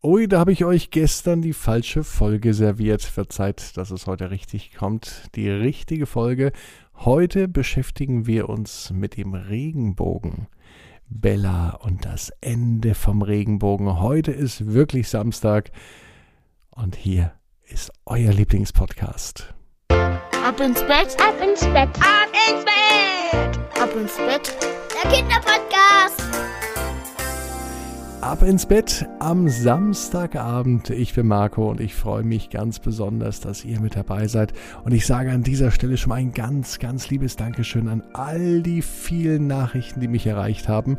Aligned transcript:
Ui, 0.00 0.28
da 0.28 0.38
habe 0.38 0.52
ich 0.52 0.64
euch 0.64 0.92
gestern 0.92 1.42
die 1.42 1.52
falsche 1.52 2.04
Folge 2.04 2.54
serviert. 2.54 3.02
Verzeiht, 3.02 3.76
dass 3.76 3.90
es 3.90 4.06
heute 4.06 4.30
richtig 4.30 4.72
kommt. 4.76 5.22
Die 5.34 5.50
richtige 5.50 6.06
Folge. 6.06 6.52
Heute 6.94 7.48
beschäftigen 7.48 8.24
wir 8.24 8.48
uns 8.48 8.92
mit 8.92 9.16
dem 9.16 9.34
Regenbogen. 9.34 10.46
Bella 11.08 11.70
und 11.82 12.04
das 12.04 12.30
Ende 12.40 12.94
vom 12.94 13.22
Regenbogen. 13.22 13.98
Heute 13.98 14.30
ist 14.30 14.72
wirklich 14.72 15.08
Samstag 15.08 15.72
und 16.70 16.94
hier 16.94 17.32
ist 17.64 17.90
euer 18.06 18.32
Lieblingspodcast. 18.32 19.52
Ab 19.88 20.60
ins 20.60 20.80
Bett, 20.82 21.16
ab 21.20 21.34
ins 21.42 21.62
Bett, 21.62 21.88
ab 21.98 22.30
ins 22.48 22.64
Bett, 22.64 23.58
ab 23.82 23.90
ins 23.96 24.16
Bett. 24.16 24.56
Der 24.94 25.10
Kinderpodcast. 25.10 26.37
Ab 28.20 28.42
ins 28.42 28.66
Bett 28.66 29.06
am 29.20 29.48
Samstagabend. 29.48 30.90
Ich 30.90 31.14
bin 31.14 31.28
Marco 31.28 31.70
und 31.70 31.80
ich 31.80 31.94
freue 31.94 32.24
mich 32.24 32.50
ganz 32.50 32.80
besonders, 32.80 33.38
dass 33.38 33.64
ihr 33.64 33.80
mit 33.80 33.94
dabei 33.94 34.26
seid. 34.26 34.52
Und 34.84 34.92
ich 34.92 35.06
sage 35.06 35.30
an 35.30 35.44
dieser 35.44 35.70
Stelle 35.70 35.96
schon 35.96 36.08
mal 36.08 36.16
ein 36.16 36.32
ganz, 36.32 36.80
ganz 36.80 37.10
liebes 37.10 37.36
Dankeschön 37.36 37.86
an 37.86 38.02
all 38.14 38.60
die 38.60 38.82
vielen 38.82 39.46
Nachrichten, 39.46 40.00
die 40.00 40.08
mich 40.08 40.26
erreicht 40.26 40.68
haben. 40.68 40.98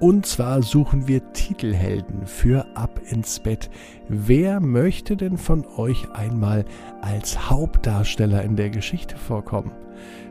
Und 0.00 0.26
zwar 0.26 0.62
suchen 0.62 1.08
wir 1.08 1.32
Titelhelden 1.32 2.26
für 2.26 2.64
Ab 2.76 3.00
ins 3.10 3.40
Bett. 3.40 3.68
Wer 4.08 4.60
möchte 4.60 5.16
denn 5.16 5.36
von 5.36 5.66
euch 5.76 6.08
einmal 6.12 6.64
als 7.02 7.50
Hauptdarsteller 7.50 8.42
in 8.44 8.54
der 8.54 8.70
Geschichte 8.70 9.16
vorkommen? 9.16 9.72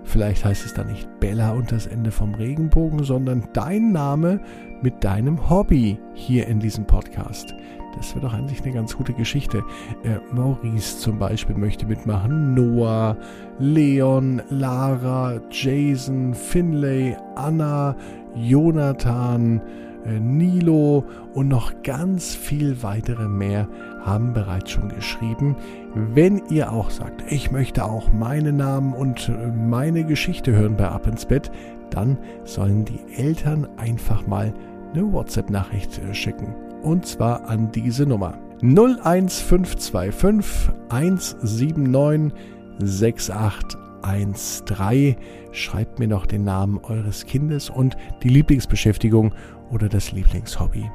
Vielleicht 0.05 0.45
heißt 0.45 0.65
es 0.65 0.73
dann 0.73 0.87
nicht 0.87 1.19
Bella 1.19 1.51
und 1.51 1.73
das 1.73 1.85
Ende 1.85 2.11
vom 2.11 2.33
Regenbogen, 2.33 3.03
sondern 3.03 3.49
dein 3.51 3.91
Name 3.91 4.39
mit 4.81 5.03
deinem 5.03 5.49
Hobby 5.49 5.99
hier 6.13 6.47
in 6.47 6.61
diesem 6.61 6.87
Podcast. 6.87 7.53
Das 7.97 8.15
wäre 8.15 8.27
doch 8.27 8.33
eigentlich 8.33 8.61
eine 8.61 8.73
ganz 8.73 8.95
gute 8.95 9.13
Geschichte. 9.13 9.63
Äh, 10.03 10.19
Maurice 10.31 10.99
zum 10.99 11.17
Beispiel 11.17 11.57
möchte 11.57 11.87
mitmachen. 11.87 12.53
Noah, 12.53 13.17
Leon, 13.59 14.41
Lara, 14.49 15.41
Jason, 15.49 16.33
Finlay, 16.35 17.17
Anna, 17.35 17.95
Jonathan, 18.41 19.61
äh, 20.05 20.19
Nilo 20.19 21.05
und 21.33 21.47
noch 21.47 21.81
ganz 21.83 22.35
viel 22.35 22.83
weitere 22.83 23.27
mehr 23.27 23.67
haben 24.03 24.33
bereits 24.33 24.71
schon 24.71 24.89
geschrieben. 24.89 25.55
Wenn 25.93 26.41
ihr 26.49 26.71
auch 26.71 26.89
sagt, 26.89 27.23
ich 27.29 27.51
möchte 27.51 27.85
auch 27.85 28.11
meinen 28.11 28.57
Namen 28.57 28.93
und 28.93 29.29
äh, 29.29 29.47
meine 29.47 30.05
Geschichte 30.05 30.53
hören 30.53 30.77
bei 30.77 30.87
Ab 30.87 31.07
ins 31.07 31.25
Bett, 31.25 31.51
dann 31.89 32.17
sollen 32.43 32.85
die 32.85 32.99
Eltern 33.15 33.67
einfach 33.77 34.27
mal 34.27 34.53
eine 34.93 35.11
WhatsApp-Nachricht 35.11 35.99
äh, 35.99 36.13
schicken. 36.13 36.53
Und 36.83 37.05
zwar 37.05 37.49
an 37.49 37.71
diese 37.71 38.05
Nummer 38.05 38.37
01525 38.61 40.71
179 40.89 43.86
6813. 44.03 45.17
Schreibt 45.51 45.99
mir 45.99 46.07
noch 46.07 46.25
den 46.25 46.43
Namen 46.43 46.79
eures 46.83 47.25
Kindes 47.25 47.69
und 47.69 47.97
die 48.23 48.29
Lieblingsbeschäftigung 48.29 49.33
oder 49.71 49.89
das 49.89 50.11
Lieblingshobby. 50.11 50.89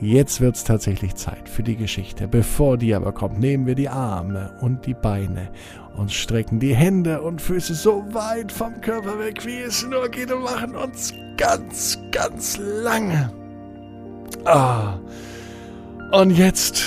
Jetzt 0.00 0.40
wird 0.40 0.56
es 0.56 0.64
tatsächlich 0.64 1.14
Zeit 1.14 1.48
für 1.48 1.62
die 1.62 1.76
Geschichte. 1.76 2.28
Bevor 2.28 2.76
die 2.76 2.94
aber 2.94 3.12
kommt, 3.12 3.38
nehmen 3.38 3.66
wir 3.66 3.74
die 3.74 3.88
Arme 3.88 4.52
und 4.60 4.86
die 4.86 4.94
Beine 4.94 5.50
und 5.96 6.12
strecken 6.12 6.58
die 6.58 6.74
Hände 6.74 7.22
und 7.22 7.40
Füße 7.40 7.74
so 7.74 8.04
weit 8.10 8.50
vom 8.50 8.80
Körper 8.80 9.18
weg, 9.18 9.46
wie 9.46 9.60
es 9.60 9.86
nur 9.86 10.08
geht 10.08 10.32
und 10.32 10.42
machen 10.42 10.74
uns 10.74 11.14
ganz, 11.36 11.98
ganz 12.10 12.58
lange. 12.58 13.32
Ah. 14.44 14.98
Und 16.12 16.32
jetzt 16.32 16.84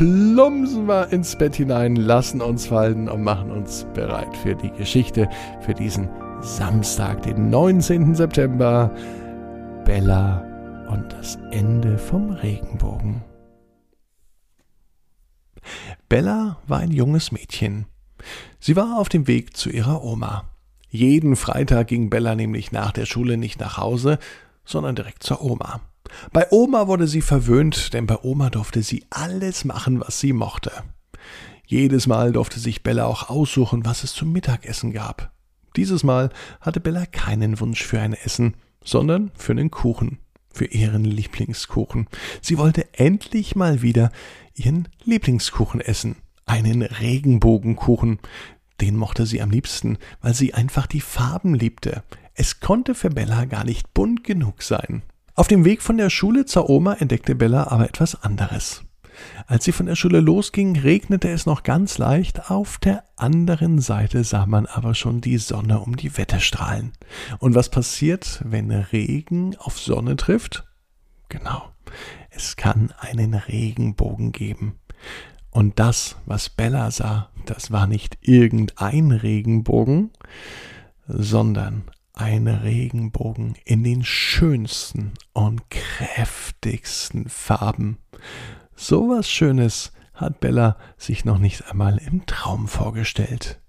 plumpsen 0.00 0.86
wir 0.86 1.12
ins 1.12 1.36
Bett 1.36 1.56
hinein, 1.56 1.94
lassen 1.94 2.40
uns 2.40 2.68
fallen 2.68 3.06
und 3.06 3.22
machen 3.22 3.50
uns 3.50 3.86
bereit 3.92 4.34
für 4.34 4.54
die 4.54 4.70
Geschichte, 4.70 5.28
für 5.60 5.74
diesen 5.74 6.08
Samstag, 6.40 7.20
den 7.24 7.50
19. 7.50 8.14
September. 8.14 8.90
Bella 9.84 10.86
und 10.88 11.12
das 11.12 11.36
Ende 11.50 11.98
vom 11.98 12.30
Regenbogen. 12.30 13.22
Bella 16.08 16.56
war 16.66 16.78
ein 16.78 16.92
junges 16.92 17.30
Mädchen. 17.30 17.84
Sie 18.58 18.76
war 18.76 18.98
auf 18.98 19.10
dem 19.10 19.26
Weg 19.26 19.54
zu 19.54 19.68
ihrer 19.68 20.02
Oma. 20.02 20.44
Jeden 20.88 21.36
Freitag 21.36 21.88
ging 21.88 22.08
Bella 22.08 22.34
nämlich 22.34 22.72
nach 22.72 22.92
der 22.92 23.04
Schule 23.04 23.36
nicht 23.36 23.60
nach 23.60 23.76
Hause, 23.76 24.18
sondern 24.64 24.96
direkt 24.96 25.24
zur 25.24 25.42
Oma. 25.42 25.82
Bei 26.32 26.46
Oma 26.50 26.86
wurde 26.86 27.06
sie 27.06 27.22
verwöhnt, 27.22 27.92
denn 27.92 28.06
bei 28.06 28.18
Oma 28.22 28.50
durfte 28.50 28.82
sie 28.82 29.04
alles 29.10 29.64
machen, 29.64 30.00
was 30.00 30.20
sie 30.20 30.32
mochte. 30.32 30.72
Jedes 31.66 32.06
Mal 32.06 32.32
durfte 32.32 32.58
sich 32.58 32.82
Bella 32.82 33.06
auch 33.06 33.30
aussuchen, 33.30 33.84
was 33.84 34.04
es 34.04 34.12
zum 34.12 34.32
Mittagessen 34.32 34.92
gab. 34.92 35.32
Dieses 35.76 36.02
Mal 36.02 36.30
hatte 36.60 36.80
Bella 36.80 37.06
keinen 37.06 37.60
Wunsch 37.60 37.84
für 37.84 38.00
ein 38.00 38.12
Essen, 38.12 38.56
sondern 38.82 39.30
für 39.36 39.52
einen 39.52 39.70
Kuchen 39.70 40.18
für 40.52 40.66
ihren 40.66 41.04
Lieblingskuchen. 41.04 42.08
Sie 42.42 42.58
wollte 42.58 42.92
endlich 42.94 43.56
mal 43.56 43.82
wieder 43.82 44.10
ihren 44.54 44.88
Lieblingskuchen 45.04 45.80
essen. 45.80 46.16
Einen 46.44 46.82
Regenbogenkuchen. 46.82 48.18
Den 48.80 48.96
mochte 48.96 49.26
sie 49.26 49.40
am 49.40 49.50
liebsten, 49.50 49.98
weil 50.20 50.34
sie 50.34 50.54
einfach 50.54 50.86
die 50.86 51.00
Farben 51.00 51.54
liebte. 51.54 52.02
Es 52.34 52.60
konnte 52.60 52.94
für 52.94 53.10
Bella 53.10 53.44
gar 53.44 53.64
nicht 53.64 53.94
bunt 53.94 54.24
genug 54.24 54.62
sein. 54.62 55.02
Auf 55.40 55.48
dem 55.48 55.64
Weg 55.64 55.80
von 55.80 55.96
der 55.96 56.10
Schule 56.10 56.44
zur 56.44 56.68
Oma 56.68 56.92
entdeckte 56.92 57.34
Bella 57.34 57.68
aber 57.68 57.88
etwas 57.88 58.24
anderes. 58.24 58.84
Als 59.46 59.64
sie 59.64 59.72
von 59.72 59.86
der 59.86 59.96
Schule 59.96 60.20
losging, 60.20 60.78
regnete 60.78 61.30
es 61.30 61.46
noch 61.46 61.62
ganz 61.62 61.96
leicht, 61.96 62.50
auf 62.50 62.76
der 62.76 63.04
anderen 63.16 63.78
Seite 63.80 64.22
sah 64.22 64.44
man 64.44 64.66
aber 64.66 64.94
schon 64.94 65.22
die 65.22 65.38
Sonne 65.38 65.80
um 65.80 65.96
die 65.96 66.18
Wette 66.18 66.40
strahlen. 66.40 66.92
Und 67.38 67.54
was 67.54 67.70
passiert, 67.70 68.42
wenn 68.44 68.70
Regen 68.70 69.56
auf 69.56 69.78
Sonne 69.78 70.16
trifft? 70.16 70.64
Genau, 71.30 71.70
es 72.28 72.56
kann 72.56 72.92
einen 72.98 73.32
Regenbogen 73.32 74.32
geben. 74.32 74.74
Und 75.50 75.78
das, 75.78 76.16
was 76.26 76.50
Bella 76.50 76.90
sah, 76.90 77.30
das 77.46 77.70
war 77.70 77.86
nicht 77.86 78.18
irgendein 78.20 79.10
Regenbogen, 79.10 80.10
sondern 81.08 81.84
ein 82.20 82.48
Regenbogen 82.48 83.54
in 83.64 83.82
den 83.82 84.04
schönsten 84.04 85.12
und 85.32 85.62
kräftigsten 85.70 87.28
Farben. 87.30 87.96
So 88.76 89.08
was 89.08 89.30
Schönes 89.30 89.92
hat 90.12 90.40
Bella 90.40 90.76
sich 90.98 91.24
noch 91.24 91.38
nicht 91.38 91.70
einmal 91.70 91.96
im 91.96 92.26
Traum 92.26 92.68
vorgestellt. 92.68 93.60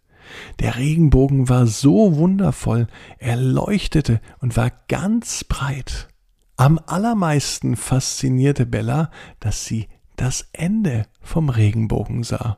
Der 0.60 0.76
Regenbogen 0.76 1.48
war 1.48 1.66
so 1.66 2.18
wundervoll, 2.18 2.88
er 3.20 3.38
leuchtete 3.38 4.20
und 4.40 4.58
war 4.58 4.72
ganz 4.90 5.46
breit. 5.46 6.10
Am 6.58 6.80
allermeisten 6.86 7.78
faszinierte 7.78 8.66
Bella, 8.66 9.12
dass 9.40 9.66
sie 9.66 9.88
das 10.18 10.50
Ende 10.52 11.08
vom 11.22 11.50
Regenbogen 11.50 12.24
sah. 12.24 12.58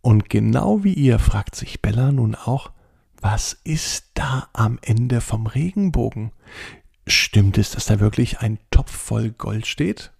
Und 0.00 0.30
genau 0.30 0.84
wie 0.84 0.94
ihr 0.94 1.18
fragt 1.18 1.54
sich 1.54 1.82
Bella 1.82 2.12
nun 2.12 2.34
auch, 2.34 2.72
was 3.20 3.52
ist 3.64 4.10
da 4.14 4.48
am 4.52 4.78
Ende 4.82 5.20
vom 5.20 5.46
Regenbogen? 5.46 6.32
Stimmt 7.06 7.58
es, 7.58 7.70
dass 7.70 7.86
da 7.86 8.00
wirklich 8.00 8.40
ein 8.40 8.58
Topf 8.70 8.90
voll 8.90 9.30
Gold 9.30 9.66
steht? 9.66 10.12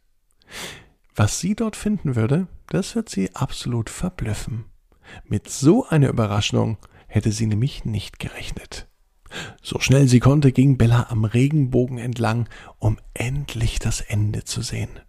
Was 1.14 1.40
sie 1.40 1.54
dort 1.54 1.76
finden 1.76 2.16
würde, 2.16 2.46
das 2.68 2.94
wird 2.94 3.08
sie 3.08 3.34
absolut 3.34 3.90
verblüffen. 3.90 4.66
Mit 5.24 5.48
so 5.48 5.86
einer 5.86 6.08
Überraschung 6.08 6.78
hätte 7.06 7.32
sie 7.32 7.46
nämlich 7.46 7.84
nicht 7.84 8.18
gerechnet. 8.18 8.86
So 9.62 9.78
schnell 9.78 10.08
sie 10.08 10.20
konnte, 10.20 10.52
ging 10.52 10.76
Bella 10.76 11.06
am 11.10 11.24
Regenbogen 11.24 11.98
entlang, 11.98 12.48
um 12.78 12.98
endlich 13.14 13.78
das 13.78 14.00
Ende 14.00 14.44
zu 14.44 14.62
sehen. 14.62 15.00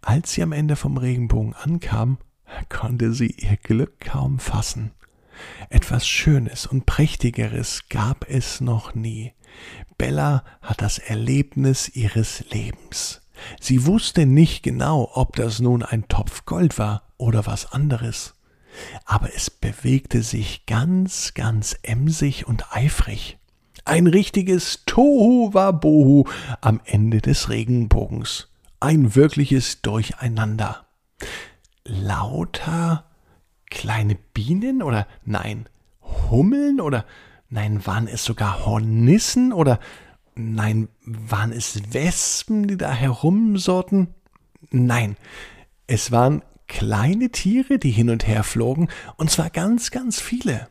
Als 0.00 0.32
sie 0.32 0.42
am 0.42 0.52
Ende 0.52 0.76
vom 0.76 0.96
Regenbogen 0.96 1.54
ankam, 1.54 2.18
konnte 2.68 3.12
sie 3.12 3.30
ihr 3.30 3.56
Glück 3.56 4.00
kaum 4.00 4.38
fassen. 4.38 4.92
Etwas 5.70 6.06
Schönes 6.06 6.66
und 6.66 6.86
Prächtigeres 6.86 7.88
gab 7.88 8.28
es 8.28 8.60
noch 8.60 8.94
nie. 8.94 9.32
Bella 9.98 10.44
hat 10.62 10.82
das 10.82 10.98
Erlebnis 10.98 11.88
ihres 11.88 12.44
Lebens. 12.50 13.22
Sie 13.60 13.86
wusste 13.86 14.26
nicht 14.26 14.62
genau, 14.62 15.10
ob 15.14 15.36
das 15.36 15.60
nun 15.60 15.82
ein 15.82 16.08
Topf 16.08 16.44
Gold 16.44 16.78
war 16.78 17.02
oder 17.16 17.46
was 17.46 17.72
anderes. 17.72 18.34
Aber 19.04 19.34
es 19.34 19.50
bewegte 19.50 20.22
sich 20.22 20.66
ganz, 20.66 21.34
ganz 21.34 21.76
emsig 21.82 22.46
und 22.46 22.74
eifrig. 22.74 23.38
Ein 23.84 24.06
richtiges 24.06 24.82
Tohu 24.84 25.54
Wabohu 25.54 26.24
am 26.60 26.80
Ende 26.84 27.20
des 27.20 27.48
Regenbogens. 27.48 28.48
Ein 28.80 29.14
wirkliches 29.14 29.80
Durcheinander. 29.80 30.86
Lauter 31.84 33.05
kleine 33.70 34.16
Bienen 34.34 34.82
oder 34.82 35.06
nein, 35.24 35.68
Hummeln 36.30 36.80
oder 36.80 37.04
nein, 37.48 37.86
waren 37.86 38.08
es 38.08 38.24
sogar 38.24 38.64
Hornissen 38.64 39.52
oder 39.52 39.78
Nein, 40.38 40.88
waren 41.02 41.50
es 41.50 41.94
Wespen, 41.94 42.68
die 42.68 42.76
da 42.76 42.92
herumsorten? 42.92 44.08
Nein, 44.70 45.16
es 45.86 46.12
waren 46.12 46.42
kleine 46.68 47.30
Tiere, 47.30 47.78
die 47.78 47.90
hin 47.90 48.10
und 48.10 48.26
her 48.26 48.44
flogen, 48.44 48.88
und 49.16 49.30
zwar 49.30 49.48
ganz, 49.48 49.90
ganz 49.90 50.20
viele. 50.20 50.68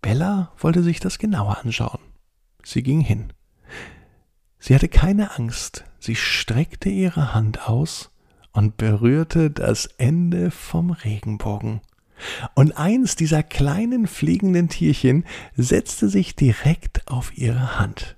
Bella 0.00 0.52
wollte 0.56 0.84
sich 0.84 1.00
das 1.00 1.18
genauer 1.18 1.58
anschauen. 1.58 1.98
Sie 2.62 2.84
ging 2.84 3.00
hin. 3.00 3.32
Sie 4.60 4.72
hatte 4.72 4.88
keine 4.88 5.36
Angst, 5.36 5.84
sie 5.98 6.14
streckte 6.14 6.90
ihre 6.90 7.34
Hand 7.34 7.68
aus 7.68 8.12
und 8.52 8.76
berührte 8.76 9.50
das 9.50 9.86
Ende 9.98 10.50
vom 10.50 10.90
Regenbogen. 10.90 11.80
Und 12.54 12.76
eins 12.76 13.16
dieser 13.16 13.42
kleinen 13.42 14.06
fliegenden 14.06 14.68
Tierchen 14.68 15.24
setzte 15.56 16.08
sich 16.08 16.34
direkt 16.34 17.06
auf 17.08 17.36
ihre 17.36 17.78
Hand. 17.78 18.16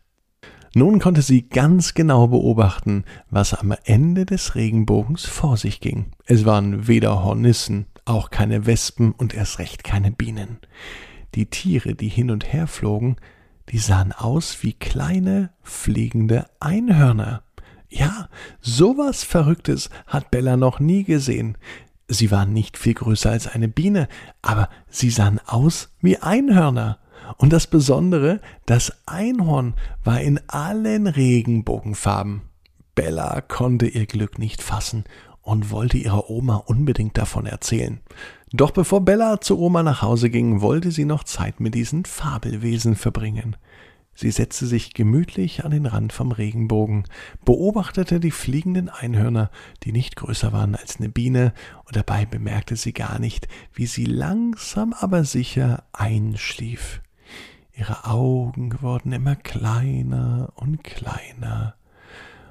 Nun 0.75 1.00
konnte 1.00 1.23
sie 1.23 1.49
ganz 1.49 1.94
genau 1.94 2.29
beobachten, 2.29 3.05
was 3.29 3.55
am 3.55 3.75
Ende 3.85 4.25
des 4.25 4.55
Regenbogens 4.55 5.27
vor 5.27 5.56
sich 5.56 5.81
ging. 5.81 6.12
Es 6.27 6.44
waren 6.44 6.87
weder 6.87 7.25
Hornissen, 7.25 7.87
auch 8.05 8.31
keine 8.31 8.67
Wespen 8.67 9.12
und 9.12 9.35
erst 9.35 9.59
recht 9.59 9.82
keine 9.82 10.12
Bienen. 10.12 10.59
Die 11.35 11.47
Tiere, 11.47 11.94
die 11.94 12.09
hin 12.09 12.31
und 12.31 12.53
her 12.53 12.69
flogen, 12.69 13.17
die 13.71 13.79
sahen 13.79 14.12
aus 14.12 14.62
wie 14.62 14.73
kleine 14.73 15.50
fliegende 15.62 16.47
Einhörner. 16.61 17.43
Ja, 17.91 18.29
sowas 18.61 19.25
Verrücktes 19.25 19.91
hat 20.07 20.31
Bella 20.31 20.57
noch 20.57 20.79
nie 20.79 21.05
gesehen. 21.05 21.59
Sie 22.09 22.31
waren 22.31 22.53
nicht 22.53 22.79
viel 22.79 22.95
größer 22.95 23.31
als 23.31 23.49
eine 23.49 23.69
Biene, 23.69 24.09
aber 24.43 24.69
sie 24.89 25.11
sahen 25.11 25.41
aus 25.45 25.91
wie 26.01 26.17
Einhörner. 26.17 26.99
Und 27.37 27.53
das 27.53 27.67
Besondere, 27.67 28.41
das 28.67 28.93
Einhorn 29.07 29.75
war 30.03 30.21
in 30.21 30.41
allen 30.49 31.07
Regenbogenfarben. 31.07 32.43
Bella 32.95 33.41
konnte 33.41 33.87
ihr 33.87 34.07
Glück 34.07 34.39
nicht 34.39 34.63
fassen 34.63 35.05
und 35.43 35.71
wollte 35.71 35.99
ihrer 35.99 36.31
Oma 36.31 36.57
unbedingt 36.57 37.19
davon 37.19 37.47
erzählen. 37.47 38.01
Doch 38.53 38.73
bevor 38.73 39.05
Bella 39.05 39.41
zu 39.41 39.59
Oma 39.59 39.83
nach 39.83 40.03
Hause 40.03 40.31
ging, 40.31 40.61
wollte 40.61 40.91
sie 40.91 41.05
noch 41.05 41.25
Zeit 41.25 41.61
mit 41.61 41.75
diesen 41.75 42.05
Fabelwesen 42.05 42.97
verbringen. 42.97 43.57
Sie 44.20 44.31
setzte 44.31 44.67
sich 44.67 44.93
gemütlich 44.93 45.64
an 45.64 45.70
den 45.70 45.87
Rand 45.87 46.12
vom 46.12 46.31
Regenbogen, 46.31 47.05
beobachtete 47.46 48.20
die 48.20 48.31
fliegenden 48.31 48.90
Einhörner, 48.90 49.50
die 49.82 49.93
nicht 49.93 50.14
größer 50.14 50.52
waren 50.52 50.75
als 50.75 50.99
eine 50.99 51.08
Biene, 51.08 51.55
und 51.87 51.96
dabei 51.96 52.26
bemerkte 52.26 52.76
sie 52.76 52.93
gar 52.93 53.19
nicht, 53.19 53.49
wie 53.72 53.87
sie 53.87 54.05
langsam 54.05 54.93
aber 54.93 55.25
sicher 55.25 55.84
einschlief. 55.94 57.00
Ihre 57.72 58.05
Augen 58.05 58.82
wurden 58.82 59.12
immer 59.12 59.37
kleiner 59.37 60.52
und 60.55 60.84
kleiner, 60.84 61.76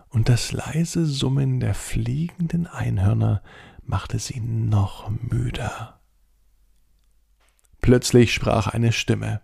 und 0.09 0.27
das 0.27 0.51
leise 0.51 1.05
Summen 1.05 1.59
der 1.59 1.75
fliegenden 1.75 2.65
Einhörner 2.65 3.43
machte 3.83 4.17
sie 4.17 4.39
noch 4.39 5.11
müder. 5.21 5.99
Plötzlich 7.79 8.33
sprach 8.33 8.65
eine 8.65 8.91
Stimme 8.91 9.41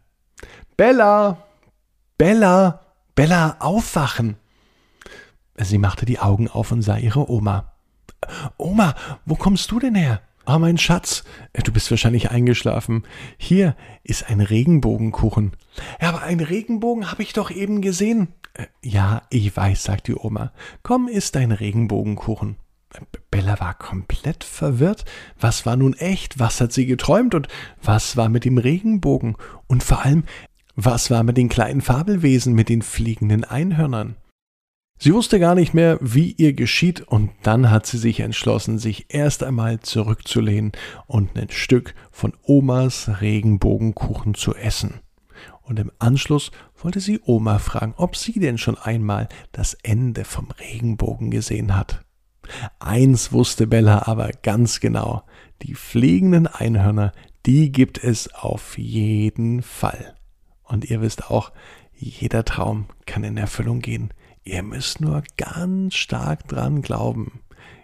Bella. 0.75 1.44
Bella, 2.17 2.79
Bella, 3.13 3.57
aufwachen! 3.59 4.37
Sie 5.57 5.77
machte 5.77 6.05
die 6.05 6.19
Augen 6.19 6.47
auf 6.47 6.71
und 6.71 6.81
sah 6.81 6.97
ihre 6.97 7.29
Oma. 7.29 7.73
Oma, 8.55 8.95
wo 9.25 9.35
kommst 9.35 9.69
du 9.71 9.81
denn 9.81 9.95
her? 9.95 10.21
Ah, 10.45 10.57
mein 10.57 10.77
Schatz, 10.77 11.25
du 11.51 11.73
bist 11.73 11.91
wahrscheinlich 11.91 12.31
eingeschlafen. 12.31 13.03
Hier 13.37 13.75
ist 14.03 14.29
ein 14.29 14.39
Regenbogenkuchen. 14.39 15.57
Ja, 15.99 16.07
aber 16.07 16.21
einen 16.21 16.39
Regenbogen 16.39 17.11
habe 17.11 17.21
ich 17.21 17.33
doch 17.33 17.51
eben 17.51 17.81
gesehen. 17.81 18.29
Äh, 18.53 18.67
ja, 18.81 19.23
ich 19.29 19.55
weiß, 19.55 19.83
sagt 19.83 20.07
die 20.07 20.15
Oma. 20.15 20.53
Komm, 20.83 21.09
isst 21.09 21.35
dein 21.35 21.51
Regenbogenkuchen. 21.51 22.55
Bella 23.29 23.59
war 23.59 23.73
komplett 23.73 24.45
verwirrt. 24.45 25.03
Was 25.37 25.65
war 25.65 25.75
nun 25.75 25.95
echt? 25.95 26.39
Was 26.39 26.61
hat 26.61 26.71
sie 26.71 26.85
geträumt? 26.85 27.35
Und 27.35 27.49
was 27.83 28.15
war 28.15 28.29
mit 28.29 28.45
dem 28.45 28.57
Regenbogen? 28.57 29.35
Und 29.67 29.83
vor 29.83 30.05
allem, 30.05 30.23
was 30.75 31.09
war 31.09 31.23
mit 31.23 31.37
den 31.37 31.49
kleinen 31.49 31.81
Fabelwesen, 31.81 32.53
mit 32.53 32.69
den 32.69 32.81
fliegenden 32.81 33.43
Einhörnern? 33.43 34.15
Sie 34.97 35.13
wusste 35.13 35.39
gar 35.39 35.55
nicht 35.55 35.73
mehr, 35.73 35.97
wie 36.01 36.31
ihr 36.31 36.53
geschieht, 36.53 37.01
und 37.01 37.31
dann 37.43 37.69
hat 37.69 37.85
sie 37.85 37.97
sich 37.97 38.21
entschlossen, 38.21 38.77
sich 38.77 39.07
erst 39.09 39.43
einmal 39.43 39.81
zurückzulehnen 39.81 40.71
und 41.05 41.37
ein 41.37 41.49
Stück 41.49 41.93
von 42.11 42.33
Omas 42.43 43.21
Regenbogenkuchen 43.21 44.35
zu 44.35 44.55
essen. 44.55 45.01
Und 45.63 45.79
im 45.79 45.91
Anschluss 45.99 46.51
wollte 46.81 46.99
sie 46.99 47.19
Oma 47.25 47.59
fragen, 47.59 47.93
ob 47.97 48.15
sie 48.15 48.39
denn 48.39 48.57
schon 48.57 48.77
einmal 48.77 49.27
das 49.51 49.73
Ende 49.83 50.23
vom 50.23 50.49
Regenbogen 50.51 51.31
gesehen 51.31 51.75
hat. 51.75 52.05
Eins 52.79 53.31
wusste 53.31 53.67
Bella 53.67 54.07
aber 54.07 54.29
ganz 54.43 54.79
genau, 54.79 55.23
die 55.61 55.73
fliegenden 55.73 56.47
Einhörner, 56.47 57.11
die 57.45 57.71
gibt 57.71 58.01
es 58.01 58.33
auf 58.33 58.77
jeden 58.77 59.61
Fall. 59.61 60.15
Und 60.65 60.89
ihr 60.89 61.01
wisst 61.01 61.29
auch, 61.29 61.51
jeder 61.93 62.43
Traum 62.43 62.87
kann 63.05 63.23
in 63.23 63.37
Erfüllung 63.37 63.79
gehen. 63.79 64.13
Ihr 64.43 64.63
müsst 64.63 65.01
nur 65.01 65.23
ganz 65.37 65.95
stark 65.95 66.47
dran 66.47 66.81
glauben. 66.81 67.41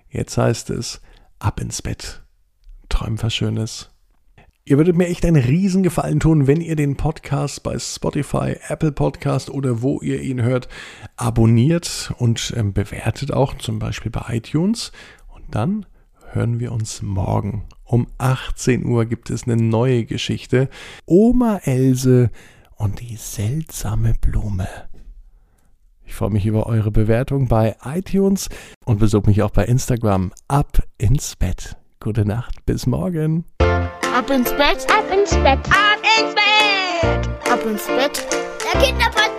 Jetzt 0.09 0.37
heißt 0.37 0.69
es, 0.71 1.01
ab 1.39 1.59
ins 1.61 1.81
Bett. 1.81 2.21
Träumt 2.89 3.23
was 3.23 3.33
Schönes. 3.33 3.89
Ihr 4.63 4.77
würdet 4.77 4.95
mir 4.95 5.07
echt 5.07 5.25
einen 5.25 5.41
Riesengefallen 5.41 6.19
tun, 6.19 6.45
wenn 6.45 6.61
ihr 6.61 6.75
den 6.75 6.95
Podcast 6.95 7.63
bei 7.63 7.79
Spotify, 7.79 8.57
Apple 8.67 8.91
Podcast 8.91 9.49
oder 9.49 9.81
wo 9.81 10.01
ihr 10.01 10.21
ihn 10.21 10.43
hört, 10.43 10.69
abonniert 11.15 12.13
und 12.19 12.53
ähm, 12.55 12.73
bewertet 12.73 13.33
auch, 13.33 13.55
zum 13.55 13.79
Beispiel 13.79 14.11
bei 14.11 14.35
iTunes. 14.35 14.91
Und 15.29 15.55
dann 15.55 15.87
hören 16.31 16.59
wir 16.59 16.71
uns 16.73 17.01
morgen. 17.01 17.65
Um 17.85 18.07
18 18.19 18.85
Uhr 18.85 19.05
gibt 19.05 19.31
es 19.31 19.45
eine 19.45 19.55
neue 19.55 20.05
Geschichte. 20.05 20.69
Oma 21.05 21.57
Else 21.63 22.29
und 22.81 22.99
die 22.99 23.15
seltsame 23.15 24.15
Blume. 24.19 24.67
Ich 26.03 26.15
freue 26.15 26.31
mich 26.31 26.45
über 26.45 26.65
eure 26.65 26.91
Bewertung 26.91 27.47
bei 27.47 27.75
iTunes 27.85 28.49
und 28.85 28.99
besucht 28.99 29.27
mich 29.27 29.43
auch 29.43 29.51
bei 29.51 29.65
Instagram. 29.65 30.33
Ab 30.47 30.79
ins 30.97 31.35
Bett. 31.35 31.77
Gute 31.99 32.25
Nacht, 32.25 32.65
bis 32.65 32.87
morgen. 32.87 33.45
Ab 33.59 34.29
ins 34.29 34.49
Bett, 34.51 34.85
Ab 34.91 35.05
ins 35.13 35.31
Bett. 35.31 35.59
ab 35.69 36.01
ins 36.19 36.35
Bett, 36.35 37.51
ab 37.51 37.65
ins 37.65 37.85
Bett. 37.87 38.27
Der 38.73 38.81
Kinderpodcast. 38.81 39.30